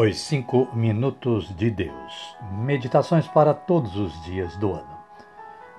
[0.00, 4.96] Os Cinco Minutos de Deus Meditações para todos os dias do ano.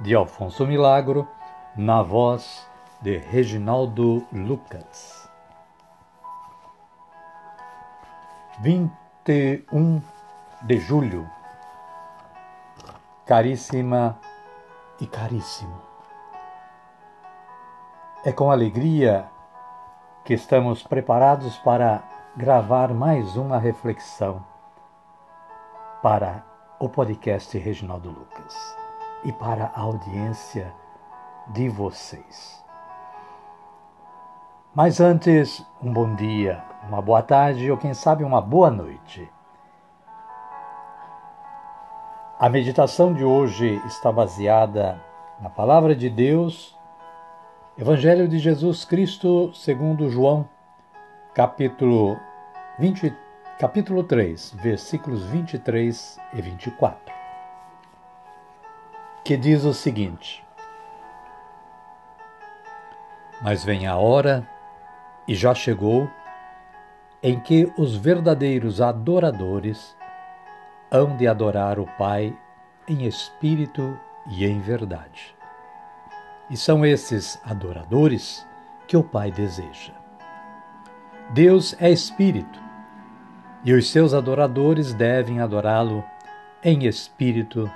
[0.01, 1.25] De Alfonso Milagro,
[1.73, 2.69] na voz
[3.01, 5.31] de Reginaldo Lucas.
[8.59, 10.01] 21
[10.63, 11.25] de julho.
[13.25, 14.19] Caríssima
[14.99, 15.81] e caríssimo.
[18.25, 19.29] É com alegria
[20.25, 24.41] que estamos preparados para gravar mais uma reflexão
[26.01, 26.41] para
[26.79, 28.77] o podcast Reginaldo Lucas
[29.25, 30.73] e para a audiência
[31.49, 32.63] de vocês.
[34.73, 39.29] Mas antes, um bom dia, uma boa tarde ou quem sabe uma boa noite.
[42.39, 44.97] A meditação de hoje está baseada
[45.41, 46.73] na palavra de Deus,
[47.77, 50.47] Evangelho de Jesus Cristo segundo João,
[51.33, 52.17] capítulo
[52.79, 53.13] 20,
[53.59, 57.13] capítulo 3, versículos 23 e 24,
[59.21, 60.41] que diz o seguinte:
[63.41, 64.47] Mas vem a hora,
[65.27, 66.09] e já chegou,
[67.21, 69.93] em que os verdadeiros adoradores
[70.89, 72.33] hão de adorar o Pai
[72.87, 75.35] em espírito e em verdade.
[76.49, 78.47] E são esses adoradores
[78.87, 79.91] que o Pai deseja.
[81.31, 82.68] Deus é espírito
[83.63, 86.03] e os seus adoradores devem adorá-lo
[86.63, 87.69] em espírito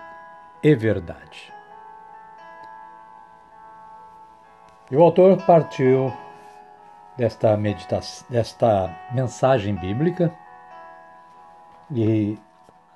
[0.62, 1.54] e verdade.
[4.90, 6.14] E o autor partiu
[7.18, 10.34] desta meditação, desta mensagem bíblica
[11.92, 12.38] e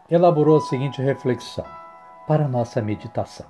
[0.10, 1.66] elaborou a seguinte reflexão
[2.28, 3.46] para a nossa meditação.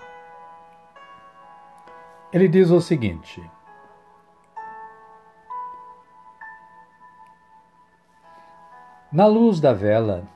[2.31, 3.41] Ele diz o seguinte:
[9.09, 10.27] Na luz da vela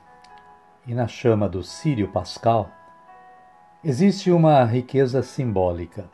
[0.86, 2.70] e na chama do Sírio Pascal,
[3.84, 6.08] existe uma riqueza simbólica.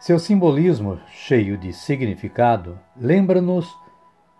[0.00, 3.72] Seu simbolismo, cheio de significado, lembra-nos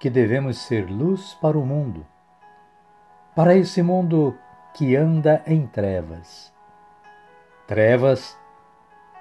[0.01, 2.05] que devemos ser luz para o mundo,
[3.37, 4.37] para esse mundo
[4.75, 6.53] que anda em trevas.
[7.69, 8.37] Trevas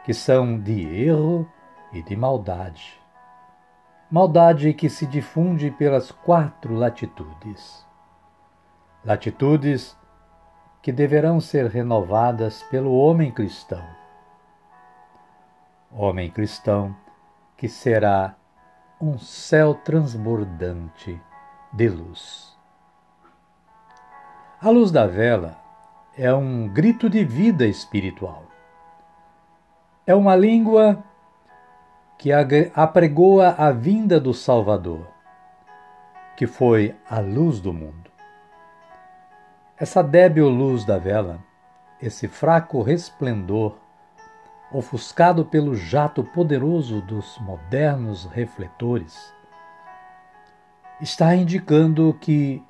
[0.03, 1.47] que são de erro
[1.94, 2.99] e de maldade
[4.12, 7.86] maldade que se difunde pelas quatro latitudes.
[9.06, 9.96] Latitudes
[10.81, 13.86] que deverão ser renovadas pelo homem cristão.
[15.92, 16.96] Homem cristão
[17.56, 18.36] que será
[19.00, 21.22] um céu transbordante
[21.72, 22.58] de luz.
[24.62, 25.58] A luz da vela
[26.18, 28.44] é um grito de vida espiritual.
[30.06, 31.03] É uma língua
[32.19, 32.31] que
[32.75, 35.07] apregoa a vinda do Salvador,
[36.35, 38.12] que foi a luz do mundo.
[39.78, 41.40] Essa débil luz da vela,
[42.02, 43.78] esse fraco resplendor,
[44.69, 49.34] ofuscado pelo jato poderoso dos modernos refletores,
[51.00, 52.62] está indicando que,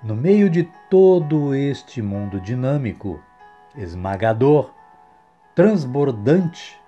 [0.00, 3.20] no meio de todo este mundo dinâmico,
[3.74, 4.72] esmagador,
[5.56, 6.80] transbordante,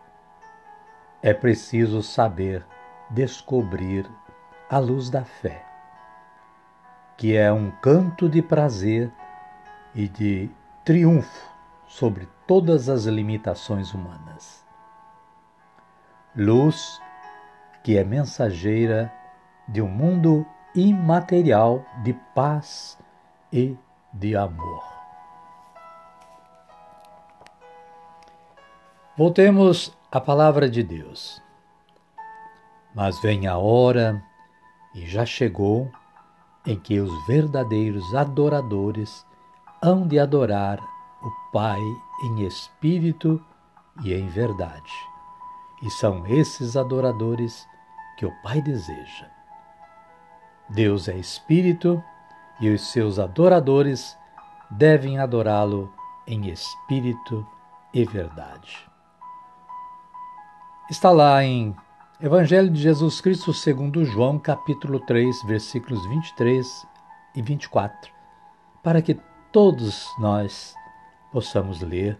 [1.22, 2.64] é preciso saber
[3.10, 4.08] descobrir
[4.70, 5.64] a luz da fé,
[7.16, 9.10] que é um canto de prazer
[9.94, 10.50] e de
[10.84, 11.48] triunfo
[11.86, 14.64] sobre todas as limitações humanas.
[16.36, 17.00] Luz
[17.82, 19.12] que é mensageira
[19.66, 22.98] de um mundo imaterial de paz
[23.53, 23.76] e
[24.12, 24.84] de amor.
[29.16, 31.43] Voltemos a palavra de Deus.
[32.95, 34.22] Mas vem a hora,
[34.95, 35.93] e já chegou,
[36.66, 39.27] em que os verdadeiros adoradores
[39.83, 40.81] hão de adorar
[41.22, 41.81] o Pai
[42.25, 43.43] em espírito
[44.03, 44.93] e em verdade.
[45.83, 47.69] E são esses adoradores
[48.16, 49.27] que o Pai deseja.
[50.71, 52.03] Deus é espírito
[52.60, 54.16] e os seus adoradores
[54.71, 55.93] devem adorá-lo
[56.27, 57.47] em espírito
[57.93, 58.87] e verdade
[60.90, 61.76] está lá em
[62.18, 66.86] Evangelho de Jesus Cristo segundo João, capítulo 3, versículos 23
[67.34, 68.10] e 24,
[68.82, 69.20] para que
[69.52, 70.74] todos nós
[71.30, 72.18] possamos ler,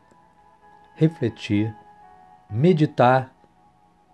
[0.95, 1.75] refletir,
[2.51, 3.33] meditar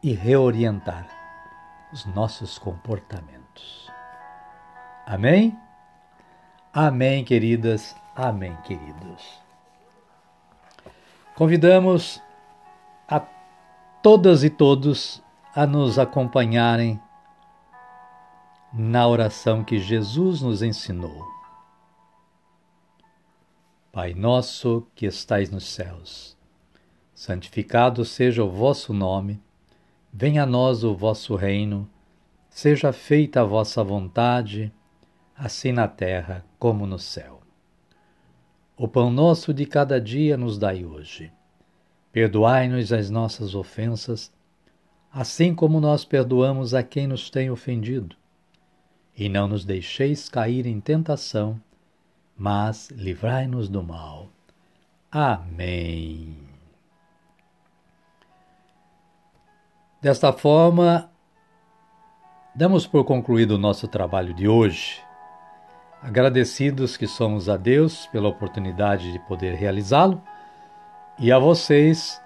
[0.01, 1.09] e reorientar
[1.93, 3.91] os nossos comportamentos.
[5.05, 5.59] Amém?
[6.73, 7.97] Amém, queridas.
[8.15, 9.43] Amém, queridos.
[11.35, 12.23] Convidamos
[14.05, 15.23] todas e todos
[15.55, 17.01] a nos acompanharem
[18.71, 21.25] na oração que Jesus nos ensinou.
[23.91, 26.37] Pai nosso que estais nos céus,
[27.15, 29.43] santificado seja o vosso nome,
[30.13, 31.89] venha a nós o vosso reino,
[32.51, 34.71] seja feita a vossa vontade,
[35.35, 37.41] assim na terra como no céu.
[38.77, 41.33] O pão nosso de cada dia nos dai hoje.
[42.15, 44.33] Perdoai-nos as nossas ofensas,
[45.13, 48.15] assim como nós perdoamos a quem nos tem ofendido.
[49.19, 51.61] E não nos deixeis cair em tentação,
[52.39, 54.29] mas livrai-nos do mal.
[55.11, 56.37] Amém.
[60.01, 61.11] Desta forma,
[62.55, 65.03] damos por concluído o nosso trabalho de hoje,
[66.01, 70.23] agradecidos que somos a Deus pela oportunidade de poder realizá-lo
[71.19, 72.21] e a vocês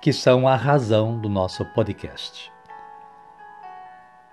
[0.00, 2.52] que são a razão do nosso podcast.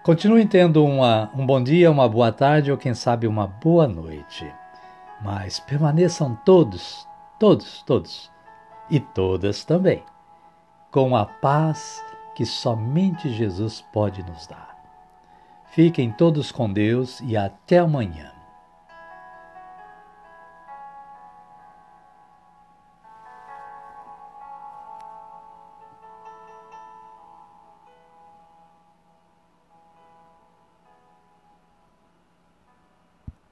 [0.03, 4.51] Continuem tendo uma, um bom dia, uma boa tarde ou quem sabe uma boa noite.
[5.21, 7.07] Mas permaneçam todos,
[7.39, 8.31] todos, todos
[8.89, 10.03] e todas também,
[10.91, 12.03] com a paz
[12.35, 14.75] que somente Jesus pode nos dar.
[15.71, 18.34] Fiquem todos com Deus e até amanhã.